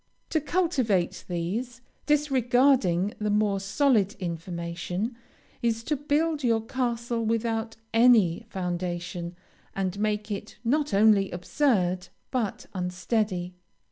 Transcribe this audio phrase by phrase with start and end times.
[0.31, 5.15] To cultivate these, disregarding the more solid information,
[5.61, 9.35] is to build your castle without any foundation,
[9.75, 13.53] and make it, not only absurd, but unsteady.